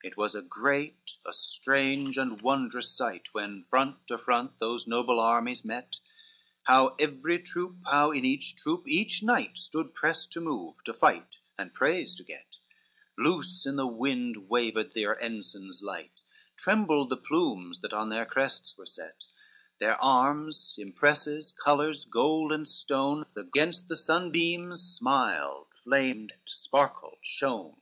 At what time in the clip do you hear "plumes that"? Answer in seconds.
17.16-17.94